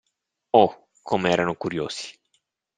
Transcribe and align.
Oh, 0.55 0.87
come 1.03 1.29
erano 1.29 1.53
curiosi! 1.53 2.19